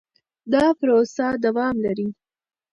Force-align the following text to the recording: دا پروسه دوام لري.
دا 0.51 0.65
پروسه 0.79 1.25
دوام 1.45 1.75
لري. 1.85 2.07